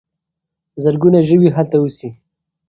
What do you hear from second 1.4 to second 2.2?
هلته اوسي.